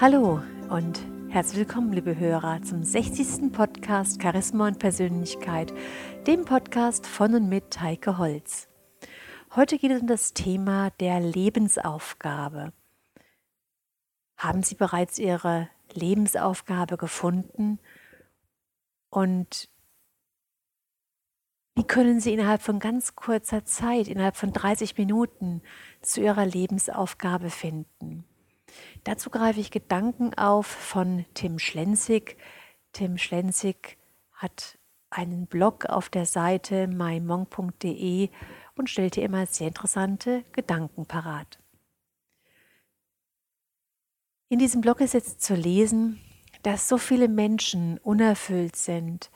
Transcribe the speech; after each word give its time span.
Hallo 0.00 0.40
und 0.70 0.98
herzlich 1.28 1.58
willkommen, 1.58 1.92
liebe 1.92 2.18
Hörer, 2.18 2.62
zum 2.62 2.82
60. 2.82 3.52
Podcast 3.52 4.22
Charisma 4.22 4.68
und 4.68 4.78
Persönlichkeit, 4.78 5.74
dem 6.26 6.46
Podcast 6.46 7.06
von 7.06 7.34
und 7.34 7.50
mit 7.50 7.82
Heike 7.82 8.16
Holz. 8.16 8.70
Heute 9.54 9.76
geht 9.76 9.90
es 9.90 10.00
um 10.00 10.06
das 10.06 10.32
Thema 10.32 10.88
der 11.00 11.20
Lebensaufgabe. 11.20 12.72
Haben 14.38 14.62
Sie 14.62 14.74
bereits 14.74 15.18
Ihre 15.18 15.68
Lebensaufgabe 15.92 16.96
gefunden? 16.96 17.78
Und 19.10 19.68
wie 21.74 21.84
können 21.84 22.20
Sie 22.20 22.32
innerhalb 22.32 22.62
von 22.62 22.78
ganz 22.78 23.16
kurzer 23.16 23.66
Zeit, 23.66 24.08
innerhalb 24.08 24.38
von 24.38 24.54
30 24.54 24.96
Minuten, 24.96 25.60
zu 26.00 26.22
Ihrer 26.22 26.46
Lebensaufgabe 26.46 27.50
finden? 27.50 28.24
Dazu 29.04 29.30
greife 29.30 29.60
ich 29.60 29.70
Gedanken 29.70 30.34
auf 30.34 30.66
von 30.66 31.24
Tim 31.34 31.58
Schlenzig. 31.58 32.36
Tim 32.92 33.18
Schlenzig 33.18 33.98
hat 34.32 34.78
einen 35.10 35.46
Blog 35.46 35.86
auf 35.86 36.08
der 36.08 36.26
Seite 36.26 36.86
mymonk.de 36.86 38.30
und 38.76 38.90
stellt 38.90 39.16
hier 39.16 39.24
immer 39.24 39.46
sehr 39.46 39.68
interessante 39.68 40.44
Gedanken 40.52 41.06
parat. 41.06 41.58
In 44.48 44.58
diesem 44.58 44.80
Blog 44.80 45.00
ist 45.00 45.14
jetzt 45.14 45.42
zu 45.42 45.54
lesen, 45.54 46.20
dass 46.62 46.88
so 46.88 46.98
viele 46.98 47.28
Menschen 47.28 47.98
unerfüllt 47.98 48.76
sind, 48.76 49.30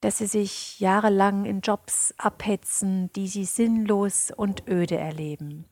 dass 0.00 0.18
sie 0.18 0.26
sich 0.26 0.80
jahrelang 0.80 1.44
in 1.44 1.60
Jobs 1.60 2.14
abhetzen, 2.18 3.12
die 3.12 3.28
sie 3.28 3.44
sinnlos 3.44 4.32
und 4.34 4.66
öde 4.66 4.96
erleben. 4.96 5.66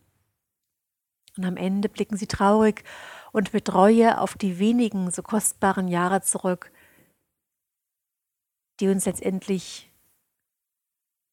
Und 1.38 1.44
am 1.44 1.56
Ende 1.56 1.88
blicken 1.88 2.16
sie 2.16 2.26
traurig 2.26 2.82
und 3.32 3.54
mit 3.54 3.72
Reue 3.72 4.20
auf 4.20 4.34
die 4.34 4.58
wenigen 4.58 5.10
so 5.12 5.22
kostbaren 5.22 5.86
Jahre 5.86 6.20
zurück, 6.20 6.72
die 8.80 8.88
uns 8.88 9.06
letztendlich 9.06 9.92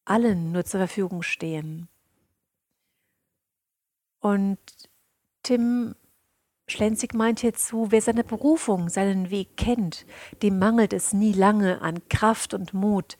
allen 0.04 0.52
nur 0.52 0.64
zur 0.64 0.78
Verfügung 0.78 1.22
stehen. 1.22 1.88
Und 4.20 4.58
Tim 5.42 5.96
Schlenzig 6.68 7.14
meint 7.14 7.40
hierzu, 7.40 7.92
wer 7.92 8.02
seine 8.02 8.24
Berufung, 8.24 8.88
seinen 8.88 9.30
Weg 9.30 9.56
kennt, 9.56 10.04
dem 10.42 10.58
mangelt 10.58 10.92
es 10.92 11.12
nie 11.12 11.32
lange 11.32 11.80
an 11.80 12.08
Kraft 12.08 12.54
und 12.54 12.74
Mut, 12.74 13.16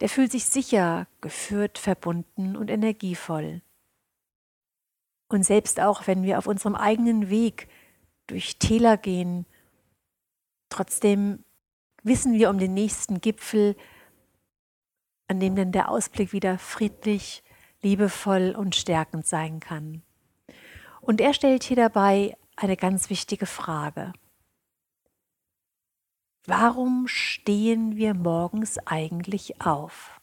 der 0.00 0.08
fühlt 0.08 0.30
sich 0.30 0.44
sicher, 0.44 1.08
geführt, 1.20 1.78
verbunden 1.78 2.56
und 2.56 2.70
energievoll. 2.70 3.62
Und 5.28 5.44
selbst 5.44 5.80
auch 5.80 6.06
wenn 6.06 6.22
wir 6.22 6.38
auf 6.38 6.46
unserem 6.46 6.74
eigenen 6.74 7.30
Weg 7.30 7.68
durch 8.26 8.58
Täler 8.58 8.96
gehen, 8.96 9.46
trotzdem 10.68 11.44
wissen 12.02 12.34
wir 12.34 12.50
um 12.50 12.58
den 12.58 12.74
nächsten 12.74 13.20
Gipfel, 13.20 13.76
an 15.28 15.40
dem 15.40 15.56
dann 15.56 15.72
der 15.72 15.90
Ausblick 15.90 16.32
wieder 16.32 16.58
friedlich, 16.58 17.42
liebevoll 17.82 18.54
und 18.56 18.76
stärkend 18.76 19.26
sein 19.26 19.60
kann. 19.60 20.02
Und 21.00 21.20
er 21.20 21.34
stellt 21.34 21.64
hier 21.64 21.76
dabei 21.76 22.36
eine 22.56 22.76
ganz 22.76 23.10
wichtige 23.10 23.46
Frage. 23.46 24.12
Warum 26.46 27.08
stehen 27.08 27.96
wir 27.96 28.14
morgens 28.14 28.78
eigentlich 28.86 29.60
auf? 29.60 30.20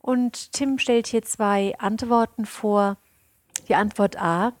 Und 0.00 0.52
Tim 0.52 0.78
stellt 0.78 1.06
hier 1.06 1.22
zwei 1.22 1.78
Antworten 1.78 2.44
vor. 2.44 2.98
Die 3.68 3.74
Antwort 3.74 4.16
A, 4.16 4.52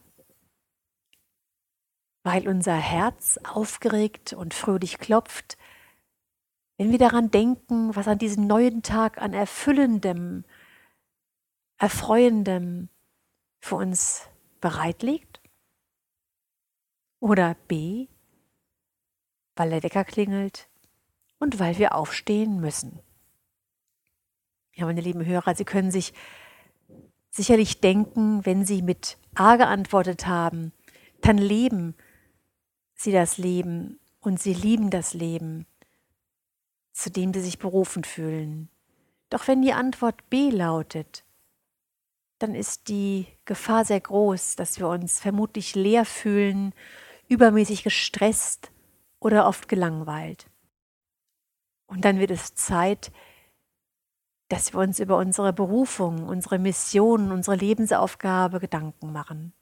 weil 2.22 2.48
unser 2.48 2.76
Herz 2.76 3.38
aufgeregt 3.42 4.32
und 4.32 4.54
fröhlich 4.54 4.98
klopft, 4.98 5.56
wenn 6.78 6.90
wir 6.90 6.98
daran 6.98 7.30
denken, 7.30 7.94
was 7.94 8.08
an 8.08 8.18
diesem 8.18 8.46
neuen 8.46 8.82
Tag 8.82 9.18
an 9.20 9.34
erfüllendem, 9.34 10.44
erfreuendem 11.78 12.88
für 13.60 13.76
uns 13.76 14.28
bereit 14.60 15.02
liegt? 15.02 15.40
Oder 17.20 17.54
B, 17.68 18.08
weil 19.56 19.70
der 19.70 19.82
Wecker 19.82 20.04
klingelt 20.04 20.68
und 21.38 21.58
weil 21.58 21.78
wir 21.78 21.94
aufstehen 21.94 22.60
müssen. 22.60 23.00
Ja, 24.74 24.86
meine 24.86 25.00
lieben 25.00 25.24
Hörer, 25.24 25.54
Sie 25.54 25.64
können 25.64 25.90
sich 25.90 26.14
sicherlich 27.32 27.80
denken, 27.80 28.46
wenn 28.46 28.64
Sie 28.64 28.82
mit 28.82 29.18
A 29.34 29.56
geantwortet 29.56 30.26
haben, 30.26 30.72
dann 31.22 31.38
leben 31.38 31.96
Sie 32.94 33.10
das 33.10 33.38
Leben 33.38 33.98
und 34.20 34.40
Sie 34.40 34.54
lieben 34.54 34.90
das 34.90 35.14
Leben, 35.14 35.66
zu 36.92 37.10
dem 37.10 37.32
Sie 37.34 37.40
sich 37.40 37.58
berufen 37.58 38.04
fühlen. 38.04 38.68
Doch 39.30 39.48
wenn 39.48 39.62
die 39.62 39.72
Antwort 39.72 40.28
B 40.30 40.50
lautet, 40.50 41.24
dann 42.38 42.54
ist 42.54 42.88
die 42.88 43.26
Gefahr 43.44 43.84
sehr 43.84 44.00
groß, 44.00 44.56
dass 44.56 44.78
wir 44.78 44.88
uns 44.88 45.18
vermutlich 45.18 45.74
leer 45.74 46.04
fühlen 46.04 46.74
übermäßig 47.28 47.82
gestresst 47.82 48.70
oder 49.18 49.46
oft 49.46 49.68
gelangweilt. 49.68 50.46
Und 51.86 52.04
dann 52.04 52.18
wird 52.18 52.30
es 52.30 52.54
Zeit, 52.54 53.10
dass 54.52 54.74
wir 54.74 54.80
uns 54.80 55.00
über 55.00 55.16
unsere 55.16 55.54
Berufung, 55.54 56.28
unsere 56.28 56.58
Mission, 56.58 57.32
unsere 57.32 57.56
Lebensaufgabe 57.56 58.60
Gedanken 58.60 59.10
machen. 59.10 59.54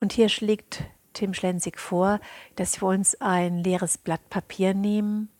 Und 0.00 0.12
hier 0.12 0.28
schlägt 0.28 0.84
Tim 1.14 1.32
Schlenzig 1.32 1.80
vor, 1.80 2.20
dass 2.56 2.82
wir 2.82 2.88
uns 2.88 3.18
ein 3.22 3.64
leeres 3.64 3.96
Blatt 3.96 4.28
Papier 4.28 4.74
nehmen 4.74 5.30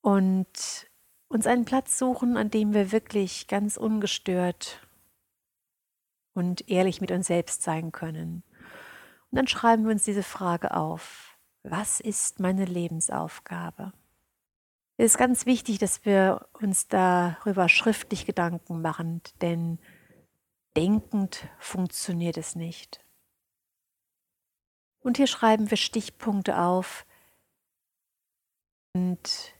und 0.00 0.88
uns 1.28 1.46
einen 1.46 1.66
Platz 1.66 1.98
suchen, 1.98 2.38
an 2.38 2.48
dem 2.48 2.72
wir 2.72 2.90
wirklich 2.90 3.48
ganz 3.48 3.76
ungestört 3.76 4.80
und 6.32 6.70
ehrlich 6.70 7.02
mit 7.02 7.10
uns 7.10 7.26
selbst 7.26 7.62
sein 7.62 7.92
können. 7.92 8.44
Und 9.30 9.36
dann 9.36 9.46
schreiben 9.46 9.84
wir 9.84 9.90
uns 9.90 10.04
diese 10.04 10.22
Frage 10.22 10.74
auf. 10.74 11.36
Was 11.64 12.00
ist 12.00 12.40
meine 12.40 12.64
Lebensaufgabe? 12.64 13.92
Es 15.00 15.12
ist 15.12 15.18
ganz 15.18 15.46
wichtig, 15.46 15.78
dass 15.78 16.04
wir 16.04 16.48
uns 16.60 16.88
darüber 16.88 17.68
schriftlich 17.68 18.26
Gedanken 18.26 18.82
machen, 18.82 19.22
denn 19.40 19.78
denkend 20.76 21.46
funktioniert 21.60 22.36
es 22.36 22.56
nicht. 22.56 23.00
Und 24.98 25.16
hier 25.16 25.28
schreiben 25.28 25.70
wir 25.70 25.76
Stichpunkte 25.76 26.58
auf 26.58 27.06
und 28.92 29.54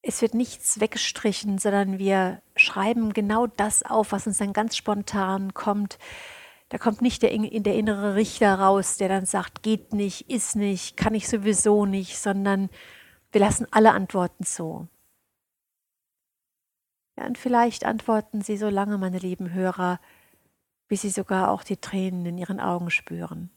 es 0.00 0.22
wird 0.22 0.32
nichts 0.32 0.80
weggestrichen, 0.80 1.58
sondern 1.58 1.98
wir 1.98 2.40
schreiben 2.56 3.12
genau 3.12 3.46
das 3.48 3.82
auf, 3.82 4.12
was 4.12 4.26
uns 4.26 4.38
dann 4.38 4.54
ganz 4.54 4.78
spontan 4.78 5.52
kommt. 5.52 5.98
Da 6.70 6.78
kommt 6.78 7.02
nicht 7.02 7.20
der, 7.20 7.36
der 7.36 7.74
innere 7.74 8.14
Richter 8.14 8.54
raus, 8.54 8.96
der 8.96 9.10
dann 9.10 9.26
sagt, 9.26 9.62
geht 9.62 9.92
nicht, 9.92 10.30
ist 10.30 10.56
nicht, 10.56 10.96
kann 10.96 11.12
ich 11.12 11.28
sowieso 11.28 11.84
nicht, 11.84 12.16
sondern 12.16 12.70
wir 13.32 13.40
lassen 13.40 13.66
alle 13.70 13.92
Antworten 13.92 14.44
zu. 14.44 14.88
Ja, 17.16 17.26
und 17.26 17.38
vielleicht 17.38 17.84
antworten 17.84 18.42
Sie 18.42 18.56
so 18.56 18.68
lange, 18.68 18.98
meine 18.98 19.18
lieben 19.18 19.52
Hörer, 19.52 20.00
bis 20.88 21.02
Sie 21.02 21.10
sogar 21.10 21.50
auch 21.50 21.62
die 21.62 21.76
Tränen 21.76 22.26
in 22.26 22.38
Ihren 22.38 22.60
Augen 22.60 22.90
spüren. 22.90 23.50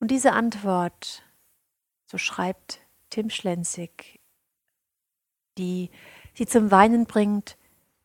Und 0.00 0.10
diese 0.10 0.32
Antwort, 0.32 1.22
so 2.06 2.18
schreibt 2.18 2.80
Tim 3.10 3.30
Schlenzig 3.30 4.20
die 5.60 5.90
sie 6.34 6.46
zum 6.46 6.70
Weinen 6.70 7.06
bringt, 7.06 7.56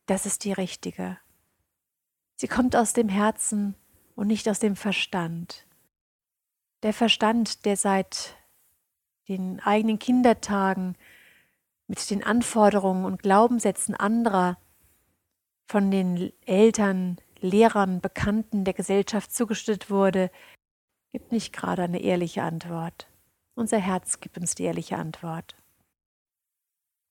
das 0.06 0.25
ist 0.25 0.44
die 0.44 0.53
richtige. 0.53 1.17
Sie 2.35 2.47
kommt 2.47 2.75
aus 2.75 2.94
dem 2.94 3.09
Herzen 3.09 3.75
und 4.15 4.27
nicht 4.27 4.47
aus 4.50 4.59
dem 4.59 4.75
Verstand. 4.75 5.65
Der 6.83 6.94
Verstand, 6.94 7.65
der 7.65 7.77
seit 7.77 8.35
den 9.27 9.60
eigenen 9.60 10.00
Kindertagen 10.00 10.95
mit 11.88 12.10
den 12.10 12.24
Anforderungen 12.24 13.06
und 13.06 13.22
Glaubenssätzen 13.22 13.95
anderer 13.95 14.57
von 15.68 15.92
den 15.92 16.31
Eltern, 16.45 17.18
Lehrern, 17.39 18.01
Bekannten 18.01 18.63
der 18.63 18.74
Gesellschaft 18.74 19.31
zugestellt 19.31 19.89
wurde, 19.89 20.31
gibt 21.12 21.31
nicht 21.31 21.54
gerade 21.54 21.83
eine 21.83 22.01
ehrliche 22.01 22.44
Antwort. 22.44 23.07
Unser 23.56 23.77
Herz 23.77 24.19
gibt 24.19 24.38
uns 24.38 24.56
die 24.56 24.63
ehrliche 24.63 24.98
Antwort. 24.98 25.56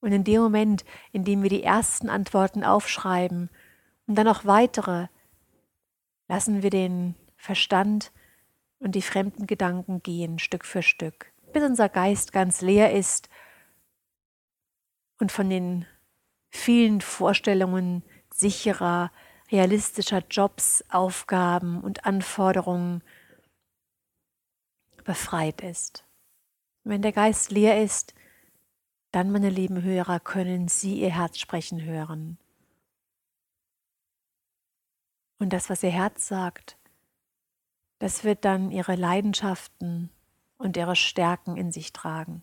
Und 0.01 0.13
in 0.13 0.25
dem 0.25 0.43
Moment, 0.43 0.85
in 1.13 1.25
dem 1.25 1.43
wir 1.43 1.51
die 1.51 1.63
ersten 1.63 2.11
Antworten 2.11 2.63
aufschreiben 2.63 3.49
und 4.07 4.17
dann 4.17 4.29
auch 4.29 4.45
weitere, 4.45 5.09
lassen 6.29 6.63
wir 6.63 6.71
den 6.71 7.15
Verstand 7.37 8.13
und 8.79 8.95
die 8.95 9.03
fremden 9.03 9.47
Gedanken 9.47 10.03
gehen, 10.03 10.39
Stück 10.39 10.67
für 10.67 10.83
Stück, 10.83 11.33
bis 11.55 11.62
unser 11.62 11.89
Geist 11.89 12.33
ganz 12.33 12.61
leer 12.61 12.93
ist 12.93 13.31
und 15.19 15.33
von 15.33 15.49
den 15.49 15.87
vielen 16.51 17.01
Vorstellungen 17.01 18.05
sicherer, 18.33 19.11
realistischer 19.51 20.23
Jobs, 20.29 20.85
Aufgaben 20.91 21.81
und 21.81 22.05
Anforderungen 22.05 23.03
befreit 25.05 25.62
ist. 25.62 26.05
Wenn 26.83 27.03
der 27.03 27.12
Geist 27.12 27.51
leer 27.51 27.83
ist, 27.83 28.15
dann, 29.12 29.31
meine 29.31 29.51
lieben 29.51 29.83
Hörer, 29.83 30.19
können 30.19 30.67
Sie 30.67 31.01
Ihr 31.01 31.15
Herz 31.15 31.39
sprechen 31.39 31.83
hören. 31.83 32.37
Und 35.39 35.53
das, 35.53 35.71
was 35.71 35.83
Ihr 35.83 35.93
Herz 35.93 36.27
sagt, 36.27 36.77
das 38.01 38.25
wird 38.25 38.45
dann 38.45 38.73
Ihre 38.73 38.97
Leidenschaften 38.97 40.11
und 40.65 40.77
Ihre 40.77 40.97
Stärken 40.97 41.57
in 41.57 41.71
sich 41.71 41.93
tragen. 41.93 42.43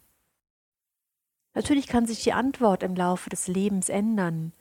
Natürlich 1.54 1.88
kann 1.88 2.06
sich 2.06 2.24
die 2.24 2.34
Antwort 2.34 2.84
im 2.84 2.96
Laufe 2.96 3.30
des 3.30 3.48
Lebens 3.48 3.90
ändern. 3.90 4.54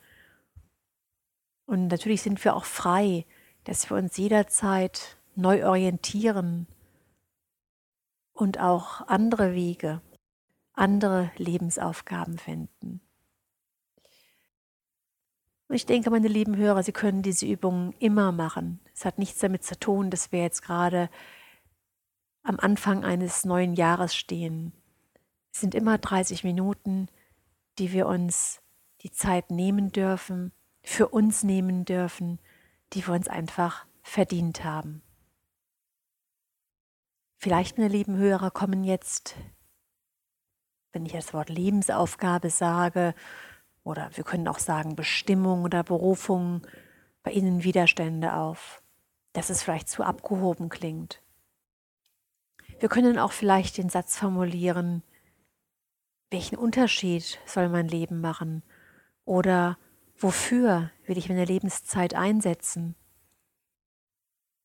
Und 1.67 1.87
natürlich 1.89 2.23
sind 2.23 2.43
wir 2.45 2.57
auch 2.57 2.65
frei, 2.65 3.27
dass 3.65 3.89
wir 3.89 3.97
uns 3.97 4.17
jederzeit 4.17 5.19
neu 5.37 5.65
orientieren 5.69 6.67
und 8.33 8.59
auch 8.59 9.07
andere 9.07 9.55
Wege, 9.55 10.01
andere 10.73 11.31
Lebensaufgaben 11.37 12.39
finden. 12.39 13.01
Und 15.69 15.77
ich 15.77 15.87
denke, 15.87 16.11
meine 16.11 16.27
lieben 16.27 16.57
Hörer, 16.57 16.83
Sie 16.83 16.91
können 16.91 17.23
diese 17.23 17.47
Übungen 17.47 17.93
immer 18.01 18.33
machen. 18.33 18.81
Es 18.93 19.05
hat 19.05 19.19
nichts 19.19 19.39
damit 19.39 19.62
zu 19.62 19.79
tun, 19.79 20.11
dass 20.11 20.33
wir 20.33 20.43
jetzt 20.43 20.62
gerade 20.62 21.09
am 22.42 22.58
Anfang 22.58 23.04
eines 23.04 23.44
neuen 23.44 23.75
Jahres 23.75 24.14
stehen. 24.14 24.72
Sind 25.50 25.75
immer 25.75 25.98
30 25.98 26.44
Minuten, 26.44 27.08
die 27.78 27.92
wir 27.92 28.06
uns 28.06 28.60
die 29.02 29.10
Zeit 29.10 29.50
nehmen 29.50 29.92
dürfen, 29.92 30.52
für 30.82 31.08
uns 31.08 31.42
nehmen 31.42 31.84
dürfen, 31.84 32.38
die 32.92 33.06
wir 33.06 33.14
uns 33.14 33.28
einfach 33.28 33.87
verdient 34.02 34.64
haben. 34.64 35.02
Vielleicht, 37.37 37.78
meine 37.78 37.88
lieben 37.88 38.16
Hörer, 38.16 38.50
kommen 38.50 38.84
jetzt, 38.84 39.34
wenn 40.92 41.06
ich 41.06 41.12
das 41.12 41.32
Wort 41.32 41.48
Lebensaufgabe 41.48 42.50
sage, 42.50 43.14
oder 43.82 44.10
wir 44.14 44.25
können 44.25 44.46
auch 44.46 44.58
sagen 44.58 44.94
Bestimmung 44.94 45.64
oder 45.64 45.82
Berufung, 45.82 46.66
bei 47.22 47.32
Ihnen 47.32 47.64
Widerstände 47.64 48.34
auf, 48.34 48.82
dass 49.32 49.50
es 49.50 49.62
vielleicht 49.62 49.88
zu 49.88 50.02
abgehoben 50.02 50.69
klingt. 50.69 51.22
Wir 52.81 52.88
können 52.88 53.19
auch 53.19 53.32
vielleicht 53.32 53.79
den 53.79 53.88
Satz 53.88 54.17
formulieren, 54.17 55.05
welchen 56.31 56.56
Unterschied 56.56 57.38
soll 57.47 57.69
mein 57.69 57.87
Leben 57.87 58.21
machen? 58.21 58.62
Oder 59.25 59.79
wofür 60.17 60.91
will 61.06 61.19
ich 61.19 61.29
meine 61.29 61.44
Lebenszeit 61.44 62.15
einsetzen? 62.15 62.97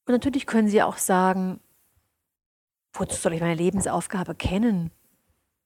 Und 0.07 0.13
natürlich 0.13 0.47
können 0.47 0.67
Sie 0.67 0.81
auch 0.81 0.97
sagen, 0.97 1.59
Wozu 2.97 3.17
soll 3.17 3.33
ich 3.33 3.41
meine 3.41 3.55
Lebensaufgabe 3.55 4.35
kennen? 4.35 4.89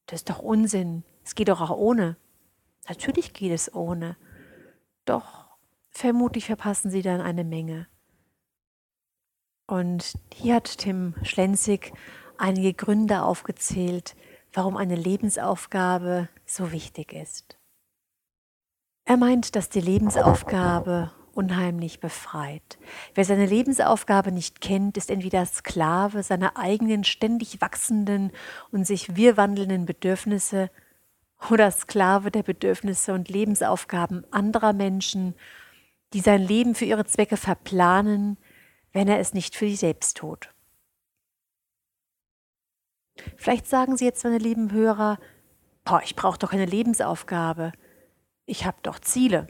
Das 0.07 0.21
ist 0.21 0.29
doch 0.31 0.39
Unsinn. 0.39 1.03
Es 1.23 1.35
geht 1.35 1.49
doch 1.49 1.61
auch 1.61 1.69
ohne. 1.69 2.17
Natürlich 2.87 3.33
geht 3.33 3.51
es 3.51 3.73
ohne. 3.73 4.17
Doch 5.05 5.45
vermutlich 5.91 6.45
verpassen 6.45 6.89
Sie 6.89 7.03
dann 7.03 7.21
eine 7.21 7.43
Menge. 7.43 7.87
Und 9.67 10.17
hier 10.33 10.55
hat 10.55 10.79
Tim 10.79 11.13
Schlenzig 11.21 11.93
einige 12.39 12.73
Gründe 12.73 13.23
aufgezählt, 13.23 14.15
warum 14.53 14.77
eine 14.77 14.95
Lebensaufgabe 14.95 16.29
so 16.45 16.71
wichtig 16.71 17.13
ist. 17.13 17.57
Er 19.05 19.17
meint, 19.17 19.55
dass 19.55 19.69
die 19.69 19.81
Lebensaufgabe 19.81 21.11
unheimlich 21.33 21.99
befreit. 21.99 22.77
Wer 23.15 23.25
seine 23.25 23.45
Lebensaufgabe 23.45 24.31
nicht 24.31 24.61
kennt, 24.61 24.97
ist 24.97 25.09
entweder 25.09 25.45
Sklave 25.45 26.21
seiner 26.21 26.57
eigenen 26.57 27.03
ständig 27.03 27.61
wachsenden 27.61 28.31
und 28.71 28.85
sich 28.85 29.15
wirrwandelnden 29.15 29.85
Bedürfnisse 29.85 30.69
oder 31.49 31.71
Sklave 31.71 32.31
der 32.31 32.43
Bedürfnisse 32.43 33.13
und 33.13 33.29
Lebensaufgaben 33.29 34.25
anderer 34.31 34.73
Menschen, 34.73 35.35
die 36.13 36.19
sein 36.19 36.41
Leben 36.41 36.75
für 36.75 36.85
ihre 36.85 37.05
Zwecke 37.05 37.37
verplanen, 37.37 38.37
wenn 38.91 39.07
er 39.07 39.19
es 39.19 39.33
nicht 39.33 39.55
für 39.55 39.69
sich 39.69 39.79
selbst 39.79 40.17
tut. 40.17 40.49
Vielleicht 43.37 43.67
sagen 43.67 43.97
Sie 43.97 44.05
jetzt, 44.05 44.23
meine 44.23 44.37
lieben 44.37 44.71
Hörer, 44.71 45.19
boah, 45.83 46.01
ich 46.03 46.15
brauche 46.15 46.37
doch 46.37 46.51
keine 46.51 46.65
Lebensaufgabe. 46.65 47.71
Ich 48.45 48.65
habe 48.65 48.77
doch 48.83 48.99
Ziele. 48.99 49.47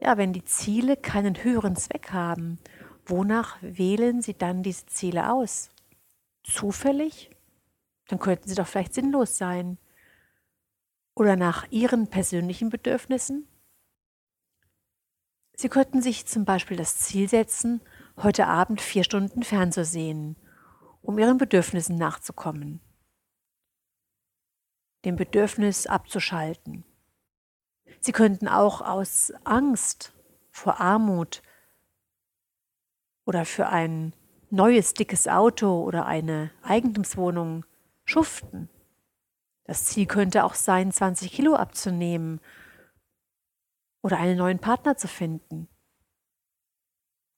Ja, 0.00 0.16
wenn 0.16 0.32
die 0.32 0.44
Ziele 0.44 0.96
keinen 0.96 1.44
höheren 1.44 1.76
Zweck 1.76 2.12
haben, 2.12 2.58
wonach 3.04 3.58
wählen 3.60 4.22
Sie 4.22 4.34
dann 4.34 4.62
diese 4.62 4.86
Ziele 4.86 5.32
aus? 5.32 5.70
Zufällig? 6.42 7.30
Dann 8.08 8.18
könnten 8.18 8.48
sie 8.48 8.54
doch 8.54 8.66
vielleicht 8.66 8.94
sinnlos 8.94 9.36
sein. 9.36 9.78
Oder 11.14 11.36
nach 11.36 11.70
Ihren 11.70 12.08
persönlichen 12.08 12.70
Bedürfnissen? 12.70 13.46
Sie 15.54 15.68
könnten 15.68 16.00
sich 16.00 16.26
zum 16.26 16.44
Beispiel 16.44 16.78
das 16.78 16.96
Ziel 16.96 17.28
setzen, 17.28 17.82
heute 18.16 18.46
Abend 18.46 18.80
vier 18.80 19.04
Stunden 19.04 19.42
fernzusehen, 19.42 20.36
um 21.02 21.18
Ihren 21.18 21.38
Bedürfnissen 21.38 21.96
nachzukommen, 21.96 22.80
dem 25.04 25.16
Bedürfnis 25.16 25.86
abzuschalten. 25.86 26.84
Sie 28.00 28.12
könnten 28.12 28.48
auch 28.48 28.80
aus 28.80 29.32
Angst 29.44 30.12
vor 30.50 30.80
Armut 30.80 31.42
oder 33.24 33.44
für 33.44 33.68
ein 33.68 34.14
neues 34.50 34.94
dickes 34.94 35.28
Auto 35.28 35.82
oder 35.84 36.06
eine 36.06 36.50
Eigentumswohnung 36.62 37.64
schuften. 38.04 38.68
Das 39.64 39.84
Ziel 39.84 40.06
könnte 40.06 40.44
auch 40.44 40.54
sein, 40.54 40.90
20 40.90 41.30
Kilo 41.30 41.54
abzunehmen 41.54 42.40
oder 44.02 44.18
einen 44.18 44.38
neuen 44.38 44.58
Partner 44.58 44.96
zu 44.96 45.06
finden. 45.06 45.68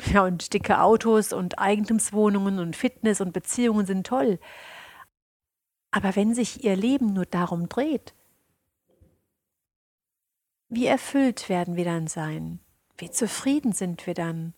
Ja, 0.06 0.25
und 0.25 0.52
dicke 0.52 0.81
Autos 0.81 1.32
und 1.32 1.58
Eigentumswohnungen 1.58 2.58
und 2.58 2.76
Fitness 2.76 3.20
und 3.20 3.32
Beziehungen 3.32 3.86
sind 3.86 4.06
toll. 4.06 4.38
Aber 5.91 6.17
wenn 6.17 6.34
sich 6.34 6.65
Ihr 6.65 6.74
Leben 6.74 7.12
nur 7.12 7.26
darum 7.26 7.69
dreht, 7.69 8.15
wie 10.69 10.86
erfüllt 10.86 11.48
werden 11.48 11.76
wir 11.76 11.84
dann 11.84 12.06
sein? 12.06 12.58
Wie 12.96 13.10
zufrieden 13.10 13.72
sind 13.72 14.06
wir 14.06 14.15
dann? 14.15 14.55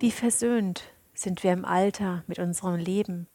Wie 0.00 0.10
versöhnt 0.10 0.92
sind 1.14 1.44
wir 1.44 1.52
im 1.52 1.64
Alter 1.64 2.24
mit 2.26 2.40
unserem 2.40 2.74
Leben? 2.74 3.28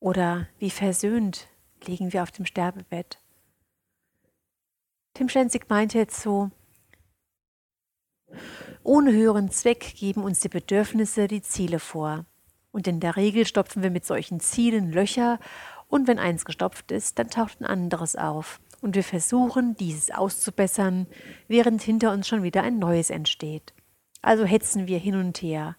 Oder 0.00 0.48
wie 0.58 0.70
versöhnt 0.70 1.48
liegen 1.84 2.12
wir 2.12 2.24
auf 2.24 2.32
dem 2.32 2.46
Sterbebett? 2.46 3.20
Tim 5.14 5.28
Schlenzig 5.28 5.68
meinte 5.68 5.98
jetzt 5.98 6.20
so, 6.20 6.50
ohne 8.84 9.12
höheren 9.12 9.50
Zweck 9.50 9.94
geben 9.96 10.22
uns 10.22 10.40
die 10.40 10.48
Bedürfnisse 10.48 11.26
die 11.26 11.42
Ziele 11.42 11.78
vor. 11.80 12.26
Und 12.70 12.86
in 12.86 13.00
der 13.00 13.16
Regel 13.16 13.46
stopfen 13.46 13.82
wir 13.82 13.90
mit 13.90 14.04
solchen 14.04 14.40
Zielen 14.40 14.92
Löcher 14.92 15.38
und 15.88 16.06
wenn 16.08 16.18
eins 16.18 16.44
gestopft 16.44 16.92
ist, 16.92 17.18
dann 17.18 17.30
taucht 17.30 17.60
ein 17.60 17.66
anderes 17.66 18.16
auf 18.16 18.60
und 18.80 18.96
wir 18.96 19.04
versuchen, 19.04 19.76
dieses 19.76 20.10
auszubessern, 20.10 21.06
während 21.48 21.82
hinter 21.82 22.12
uns 22.12 22.28
schon 22.28 22.42
wieder 22.42 22.62
ein 22.62 22.78
neues 22.78 23.10
entsteht. 23.10 23.72
Also 24.20 24.44
hetzen 24.44 24.86
wir 24.86 24.98
hin 24.98 25.16
und 25.16 25.40
her. 25.40 25.76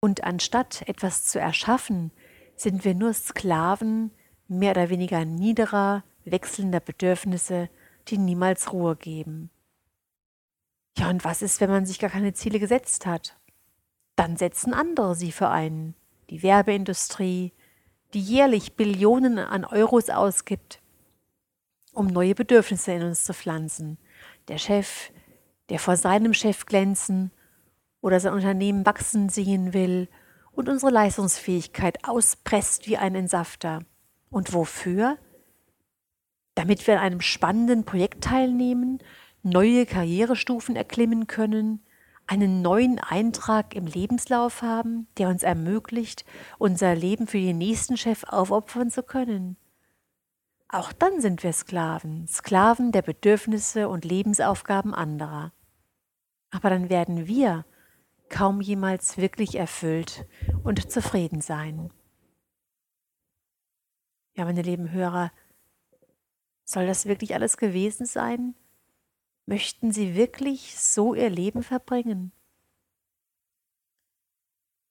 Und 0.00 0.24
anstatt 0.24 0.86
etwas 0.88 1.24
zu 1.24 1.38
erschaffen, 1.38 2.10
sind 2.56 2.84
wir 2.84 2.94
nur 2.94 3.14
Sklaven 3.14 4.10
mehr 4.48 4.72
oder 4.72 4.90
weniger 4.90 5.24
niederer, 5.24 6.04
wechselnder 6.24 6.80
Bedürfnisse, 6.80 7.68
die 8.08 8.18
niemals 8.18 8.72
Ruhe 8.72 8.96
geben. 8.96 9.50
Ja, 10.98 11.10
und 11.10 11.24
was 11.24 11.42
ist, 11.42 11.60
wenn 11.60 11.70
man 11.70 11.86
sich 11.86 11.98
gar 11.98 12.10
keine 12.10 12.34
Ziele 12.34 12.58
gesetzt 12.58 13.06
hat? 13.06 13.36
Dann 14.16 14.36
setzen 14.36 14.74
andere 14.74 15.14
sie 15.14 15.32
für 15.32 15.48
einen. 15.48 15.94
Die 16.30 16.42
Werbeindustrie, 16.42 17.52
die 18.14 18.20
jährlich 18.20 18.76
Billionen 18.76 19.38
an 19.38 19.64
Euros 19.64 20.10
ausgibt, 20.10 20.80
um 21.92 22.06
neue 22.06 22.34
Bedürfnisse 22.34 22.92
in 22.92 23.02
uns 23.02 23.24
zu 23.24 23.32
pflanzen. 23.32 23.98
Der 24.48 24.58
Chef, 24.58 25.10
der 25.68 25.78
vor 25.78 25.96
seinem 25.96 26.34
Chef 26.34 26.66
glänzen 26.66 27.32
oder 28.00 28.20
sein 28.20 28.34
Unternehmen 28.34 28.84
wachsen 28.84 29.28
sehen 29.28 29.72
will 29.72 30.08
und 30.52 30.68
unsere 30.68 30.92
Leistungsfähigkeit 30.92 32.04
auspresst 32.06 32.86
wie 32.86 32.98
ein 32.98 33.14
Entsafter. 33.14 33.80
Und 34.30 34.52
wofür? 34.52 35.18
Damit 36.54 36.86
wir 36.86 36.98
an 36.98 37.04
einem 37.04 37.20
spannenden 37.20 37.84
Projekt 37.84 38.24
teilnehmen, 38.24 38.98
neue 39.42 39.86
Karrierestufen 39.86 40.76
erklimmen 40.76 41.26
können, 41.26 41.82
einen 42.26 42.62
neuen 42.62 42.98
Eintrag 42.98 43.74
im 43.74 43.86
Lebenslauf 43.86 44.62
haben, 44.62 45.08
der 45.18 45.28
uns 45.28 45.42
ermöglicht, 45.42 46.24
unser 46.58 46.94
Leben 46.94 47.26
für 47.26 47.38
den 47.38 47.58
nächsten 47.58 47.96
Chef 47.96 48.24
aufopfern 48.24 48.90
zu 48.90 49.02
können. 49.02 49.56
Auch 50.68 50.92
dann 50.92 51.20
sind 51.20 51.42
wir 51.42 51.52
Sklaven, 51.52 52.26
Sklaven 52.28 52.92
der 52.92 53.02
Bedürfnisse 53.02 53.88
und 53.88 54.04
Lebensaufgaben 54.04 54.94
anderer. 54.94 55.52
Aber 56.50 56.70
dann 56.70 56.88
werden 56.88 57.26
wir 57.26 57.66
kaum 58.30 58.62
jemals 58.62 59.18
wirklich 59.18 59.56
erfüllt 59.56 60.24
und 60.64 60.90
zufrieden 60.90 61.42
sein. 61.42 61.92
Ja, 64.34 64.46
meine 64.46 64.62
lieben 64.62 64.90
Hörer, 64.90 65.30
soll 66.64 66.86
das 66.86 67.04
wirklich 67.04 67.34
alles 67.34 67.58
gewesen 67.58 68.06
sein? 68.06 68.54
Möchten 69.46 69.92
Sie 69.92 70.14
wirklich 70.14 70.78
so 70.78 71.14
Ihr 71.14 71.30
Leben 71.30 71.62
verbringen? 71.62 72.32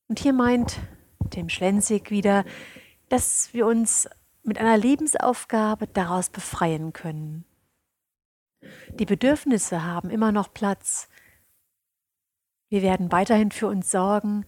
Und 0.07 0.19
hier 0.19 0.33
meint 0.33 0.79
Tim 1.29 1.47
Schlenzig 1.47 2.11
wieder, 2.11 2.43
dass 3.07 3.53
wir 3.53 3.65
uns 3.65 4.09
mit 4.43 4.57
einer 4.57 4.77
Lebensaufgabe 4.77 5.87
daraus 5.87 6.29
befreien 6.29 6.91
können. 6.91 7.45
Die 8.89 9.05
Bedürfnisse 9.05 9.83
haben 9.83 10.09
immer 10.09 10.31
noch 10.31 10.53
Platz. 10.53 11.07
Wir 12.69 12.81
werden 12.81 13.11
weiterhin 13.11 13.51
für 13.51 13.67
uns 13.67 13.89
sorgen, 13.89 14.45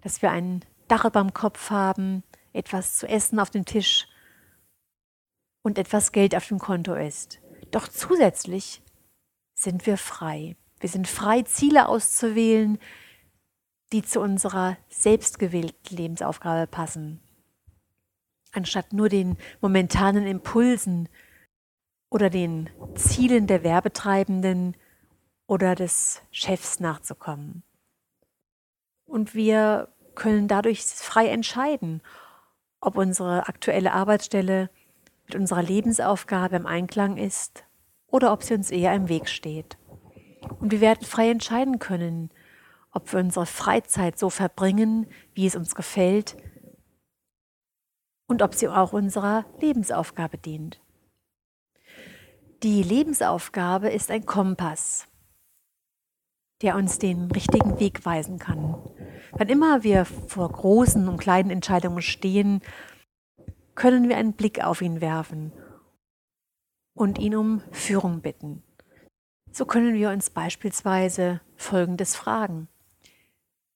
dass 0.00 0.20
wir 0.20 0.30
ein 0.30 0.64
Dach 0.88 1.04
über 1.04 1.20
dem 1.20 1.32
Kopf 1.32 1.70
haben, 1.70 2.22
etwas 2.52 2.98
zu 2.98 3.08
essen 3.08 3.38
auf 3.38 3.50
dem 3.50 3.64
Tisch 3.64 4.06
und 5.62 5.78
etwas 5.78 6.12
Geld 6.12 6.34
auf 6.34 6.48
dem 6.48 6.58
Konto 6.58 6.94
ist. 6.94 7.40
Doch 7.70 7.88
zusätzlich 7.88 8.82
sind 9.54 9.86
wir 9.86 9.96
frei. 9.96 10.56
Wir 10.80 10.88
sind 10.88 11.08
frei, 11.08 11.42
Ziele 11.42 11.88
auszuwählen, 11.88 12.78
die 13.92 14.02
zu 14.02 14.20
unserer 14.20 14.76
selbstgewählten 14.88 15.96
Lebensaufgabe 15.96 16.66
passen. 16.66 17.20
Anstatt 18.52 18.92
nur 18.92 19.08
den 19.08 19.36
momentanen 19.60 20.26
Impulsen 20.26 21.08
oder 22.10 22.30
den 22.30 22.70
Zielen 22.94 23.46
der 23.46 23.62
Werbetreibenden 23.62 24.76
oder 25.46 25.74
des 25.74 26.22
Chefs 26.30 26.80
nachzukommen. 26.80 27.62
Und 29.06 29.34
wir 29.34 29.88
können 30.14 30.48
dadurch 30.48 30.82
frei 30.84 31.28
entscheiden, 31.28 32.02
ob 32.80 32.96
unsere 32.96 33.48
aktuelle 33.48 33.92
Arbeitsstelle 33.92 34.70
mit 35.26 35.34
unserer 35.34 35.62
Lebensaufgabe 35.62 36.56
im 36.56 36.66
Einklang 36.66 37.16
ist 37.16 37.64
oder 38.14 38.32
ob 38.32 38.44
sie 38.44 38.54
uns 38.54 38.70
eher 38.70 38.94
im 38.94 39.08
Weg 39.08 39.28
steht. 39.28 39.76
Und 40.60 40.70
wir 40.70 40.80
werden 40.80 41.04
frei 41.04 41.30
entscheiden 41.30 41.80
können, 41.80 42.30
ob 42.92 43.12
wir 43.12 43.18
unsere 43.18 43.44
Freizeit 43.44 44.20
so 44.20 44.30
verbringen, 44.30 45.08
wie 45.34 45.48
es 45.48 45.56
uns 45.56 45.74
gefällt 45.74 46.36
und 48.28 48.40
ob 48.40 48.54
sie 48.54 48.68
auch 48.68 48.92
unserer 48.92 49.46
Lebensaufgabe 49.60 50.38
dient. 50.38 50.80
Die 52.62 52.84
Lebensaufgabe 52.84 53.90
ist 53.90 54.12
ein 54.12 54.24
Kompass, 54.24 55.08
der 56.62 56.76
uns 56.76 57.00
den 57.00 57.32
richtigen 57.32 57.80
Weg 57.80 58.06
weisen 58.06 58.38
kann. 58.38 58.76
Wann 59.32 59.48
immer 59.48 59.82
wir 59.82 60.04
vor 60.04 60.52
großen 60.52 61.08
und 61.08 61.16
kleinen 61.16 61.50
Entscheidungen 61.50 62.00
stehen, 62.00 62.60
können 63.74 64.08
wir 64.08 64.18
einen 64.18 64.34
Blick 64.34 64.62
auf 64.62 64.82
ihn 64.82 65.00
werfen 65.00 65.52
und 66.94 67.18
ihn 67.18 67.36
um 67.36 67.60
Führung 67.70 68.20
bitten. 68.20 68.62
So 69.52 69.66
können 69.66 69.94
wir 69.94 70.10
uns 70.10 70.30
beispielsweise 70.30 71.40
Folgendes 71.56 72.16
fragen. 72.16 72.68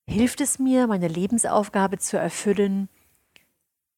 Hilft 0.09 0.41
es 0.41 0.59
mir, 0.59 0.87
meine 0.87 1.09
Lebensaufgabe 1.09 1.99
zu 1.99 2.17
erfüllen, 2.17 2.89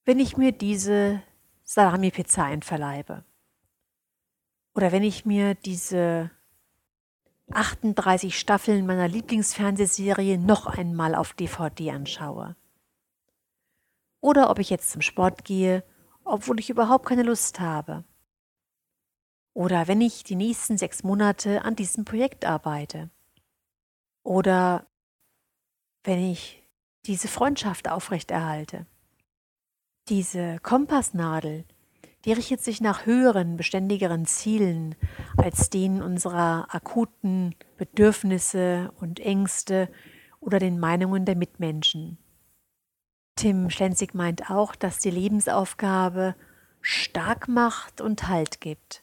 wenn 0.04 0.18
ich 0.18 0.36
mir 0.36 0.52
diese 0.52 1.22
Salami-Pizza 1.62 2.44
einverleibe? 2.44 3.24
Oder 4.74 4.92
wenn 4.92 5.04
ich 5.04 5.24
mir 5.24 5.54
diese 5.54 6.30
38 7.52 8.38
Staffeln 8.38 8.86
meiner 8.86 9.08
Lieblingsfernsehserie 9.08 10.38
noch 10.38 10.66
einmal 10.66 11.14
auf 11.14 11.32
DVD 11.32 11.92
anschaue? 11.92 12.56
Oder 14.20 14.50
ob 14.50 14.58
ich 14.58 14.70
jetzt 14.70 14.90
zum 14.90 15.00
Sport 15.00 15.44
gehe 15.44 15.84
obwohl 16.30 16.60
ich 16.60 16.70
überhaupt 16.70 17.06
keine 17.06 17.22
Lust 17.22 17.60
habe. 17.60 18.04
Oder 19.54 19.88
wenn 19.88 20.00
ich 20.00 20.24
die 20.24 20.36
nächsten 20.36 20.78
sechs 20.78 21.02
Monate 21.02 21.64
an 21.64 21.76
diesem 21.76 22.04
Projekt 22.04 22.44
arbeite. 22.44 23.10
Oder 24.22 24.86
wenn 26.04 26.18
ich 26.18 26.62
diese 27.06 27.28
Freundschaft 27.28 27.90
aufrechterhalte. 27.90 28.86
Diese 30.08 30.58
Kompassnadel, 30.60 31.64
die 32.24 32.32
richtet 32.32 32.60
sich 32.60 32.80
nach 32.80 33.06
höheren, 33.06 33.56
beständigeren 33.56 34.26
Zielen 34.26 34.94
als 35.36 35.70
denen 35.70 36.02
unserer 36.02 36.66
akuten 36.74 37.54
Bedürfnisse 37.78 38.92
und 39.00 39.20
Ängste 39.20 39.88
oder 40.40 40.58
den 40.58 40.78
Meinungen 40.78 41.24
der 41.24 41.36
Mitmenschen. 41.36 42.18
Tim 43.36 43.70
Schlenzig 43.70 44.14
meint 44.14 44.50
auch, 44.50 44.74
dass 44.74 44.98
die 44.98 45.10
Lebensaufgabe 45.10 46.34
stark 46.82 47.48
macht 47.48 48.00
und 48.00 48.28
Halt 48.28 48.60
gibt. 48.60 49.02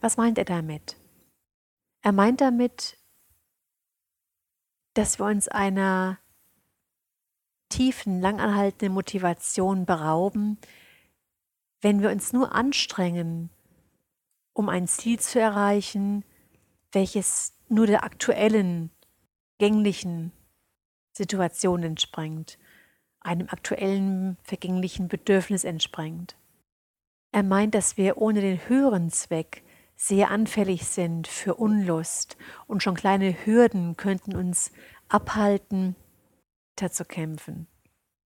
Was 0.00 0.16
meint 0.16 0.38
er 0.38 0.44
damit? 0.44 0.96
Er 2.02 2.12
meint 2.12 2.40
damit, 2.40 2.98
dass 4.94 5.18
wir 5.18 5.26
uns 5.26 5.48
einer 5.48 6.18
tiefen, 7.68 8.20
langanhaltenden 8.20 8.92
Motivation 8.92 9.86
berauben, 9.86 10.58
wenn 11.80 12.00
wir 12.00 12.10
uns 12.10 12.32
nur 12.32 12.54
anstrengen, 12.54 13.50
um 14.52 14.68
ein 14.68 14.88
Ziel 14.88 15.20
zu 15.20 15.38
erreichen, 15.40 16.24
welches 16.92 17.52
nur 17.68 17.86
der 17.86 18.04
aktuellen, 18.04 18.90
gänglichen 19.58 20.32
Situation 21.12 21.82
entspringt, 21.82 22.58
einem 23.20 23.48
aktuellen 23.48 24.36
vergänglichen 24.42 25.08
Bedürfnis 25.08 25.64
entspringt. 25.64 26.36
Er 27.36 27.42
meint, 27.42 27.74
dass 27.74 27.98
wir 27.98 28.16
ohne 28.16 28.40
den 28.40 28.66
höheren 28.66 29.10
Zweck 29.10 29.62
sehr 29.94 30.30
anfällig 30.30 30.86
sind 30.86 31.28
für 31.28 31.56
Unlust 31.56 32.38
und 32.66 32.82
schon 32.82 32.94
kleine 32.94 33.44
Hürden 33.44 33.98
könnten 33.98 34.34
uns 34.34 34.72
abhalten, 35.10 35.96
zu 36.76 37.04
kämpfen. 37.04 37.66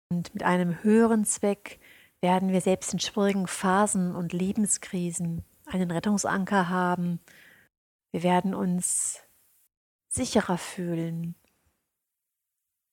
Und 0.10 0.34
mit 0.34 0.44
einem 0.44 0.84
höheren 0.84 1.24
Zweck 1.24 1.80
werden 2.20 2.52
wir 2.52 2.60
selbst 2.60 2.92
in 2.92 3.00
schwierigen 3.00 3.48
Phasen 3.48 4.18
und 4.18 4.34
Lebenskrisen 4.34 5.46
einen 5.66 5.92
Rettungsanker 5.92 6.68
haben. 6.68 7.22
Wir 8.12 8.24
werden 8.24 8.54
uns 8.54 9.22
sicherer 10.10 10.58
fühlen, 10.58 11.36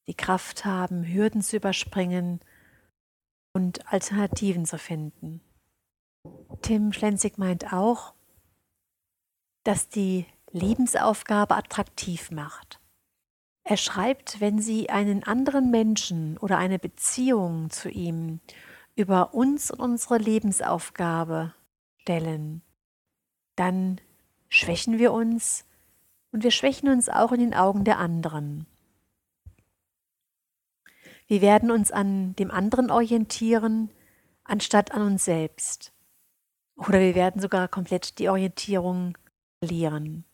die 0.07 0.15
Kraft 0.15 0.65
haben, 0.65 1.03
Hürden 1.03 1.43
zu 1.43 1.57
überspringen 1.57 2.39
und 3.53 3.93
Alternativen 3.93 4.67
zu 4.67 4.79
finden. 4.79 5.41
Tim 6.63 6.93
Schlenzig 6.93 7.39
meint 7.39 7.73
auch, 7.73 8.15
dass 9.65 9.89
die 9.89 10.27
Lebensaufgabe 10.53 11.57
attraktiv 11.57 12.31
macht. 12.31 12.81
Er 13.65 13.77
schreibt, 13.77 14.41
wenn 14.41 14.61
Sie 14.61 14.91
einen 14.91 15.25
anderen 15.25 15.71
Menschen 15.71 16.39
oder 16.39 16.57
eine 16.57 16.79
Beziehung 16.79 17.71
zu 17.71 17.89
ihm 17.89 18.41
über 18.95 19.35
uns 19.35 19.71
und 19.73 19.81
unsere 19.81 20.19
Lebensaufgabe 20.19 21.53
stellen, 21.99 22.63
dann 23.57 24.01
schwächen 24.49 24.99
wir 24.99 25.13
uns 25.13 25.65
und 26.31 26.45
wir 26.45 26.53
schwächen 26.53 26.89
uns 26.89 27.09
auch 27.09 27.33
in 27.33 27.41
den 27.41 27.55
Augen 27.55 27.83
der 27.83 27.99
anderen. 27.99 28.67
Wir 31.27 31.41
werden 31.41 31.73
uns 31.73 31.91
an 31.91 32.37
dem 32.37 32.53
anderen 32.53 32.91
orientieren, 32.91 33.91
anstatt 34.45 34.93
an 34.93 35.03
uns 35.03 35.25
selbst. 35.25 35.93
Oder 36.77 37.01
wir 37.01 37.15
werden 37.15 37.41
sogar 37.41 37.69
komplett 37.69 38.19
die 38.19 38.29
Orientierung 38.29 39.17
verlieren. 39.59 40.25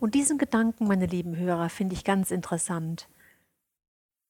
Und 0.00 0.14
diesen 0.14 0.38
Gedanken, 0.38 0.86
meine 0.86 1.06
lieben 1.06 1.36
Hörer, 1.36 1.68
finde 1.68 1.94
ich 1.94 2.04
ganz 2.04 2.30
interessant. 2.30 3.08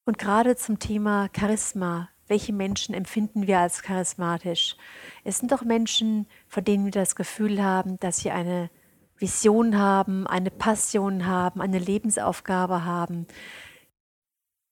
Und 0.05 0.19
gerade 0.19 0.57
zum 0.57 0.79
Thema 0.79 1.29
Charisma, 1.37 2.09
welche 2.27 2.53
Menschen 2.53 2.95
empfinden 2.95 3.47
wir 3.47 3.59
als 3.59 3.83
charismatisch? 3.83 4.77
Es 5.25 5.39
sind 5.39 5.53
doch 5.53 5.63
Menschen, 5.63 6.27
von 6.47 6.65
denen 6.65 6.85
wir 6.85 6.93
das 6.93 7.17
Gefühl 7.17 7.63
haben, 7.63 7.99
dass 8.01 8.19
sie 8.19 8.31
eine 8.31 8.71
Vision 9.17 9.79
haben, 9.79 10.27
eine 10.27 10.51
Passion 10.51 11.27
haben, 11.27 11.61
eine 11.61 11.79
Lebensaufgabe 11.79 12.85
haben, 12.85 13.27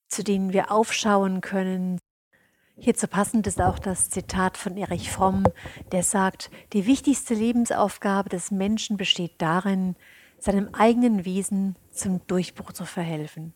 zu 0.08 0.23
denen 0.23 0.52
wir 0.52 0.70
aufschauen 0.70 1.40
können. 1.40 1.99
Hierzu 2.78 3.09
passend 3.09 3.47
ist 3.47 3.61
auch 3.61 3.78
das 3.78 4.11
Zitat 4.11 4.59
von 4.59 4.76
Erich 4.76 5.11
Fromm, 5.11 5.45
der 5.92 6.02
sagt, 6.02 6.50
die 6.75 6.87
wichtigste 6.87 7.33
Lebensaufgabe 7.33 8.28
des 8.28 8.50
Menschen 8.50 8.99
besteht 8.99 9.33
darin, 9.38 9.97
seinem 10.38 10.75
eigenen 10.75 11.25
Wesen 11.25 11.76
zum 11.90 12.26
Durchbruch 12.26 12.73
zu 12.73 12.85
verhelfen. 12.85 13.54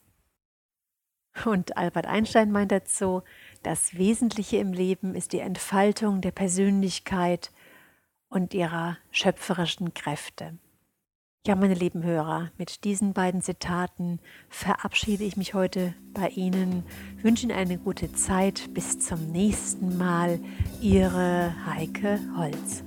Und 1.44 1.76
Albert 1.76 2.06
Einstein 2.06 2.50
meint 2.50 2.72
dazu, 2.72 3.22
das 3.62 3.96
Wesentliche 3.96 4.56
im 4.56 4.72
Leben 4.72 5.14
ist 5.14 5.32
die 5.32 5.40
Entfaltung 5.40 6.22
der 6.22 6.32
Persönlichkeit 6.32 7.52
und 8.30 8.54
ihrer 8.54 8.96
schöpferischen 9.10 9.92
Kräfte. 9.92 10.58
Ja, 11.46 11.54
meine 11.54 11.72
lieben 11.72 12.04
Hörer, 12.04 12.50
mit 12.58 12.84
diesen 12.84 13.14
beiden 13.14 13.40
Zitaten 13.40 14.20
verabschiede 14.50 15.24
ich 15.24 15.38
mich 15.38 15.54
heute 15.54 15.94
bei 16.12 16.28
Ihnen, 16.28 16.84
wünsche 17.22 17.44
Ihnen 17.44 17.56
eine 17.56 17.78
gute 17.78 18.12
Zeit. 18.12 18.68
Bis 18.74 18.98
zum 18.98 19.32
nächsten 19.32 19.96
Mal. 19.96 20.38
Ihre 20.82 21.54
Heike 21.64 22.20
Holz. 22.36 22.84